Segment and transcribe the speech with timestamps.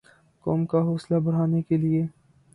[0.45, 2.01] قوم کا حوصلہ بڑھانے کیلئے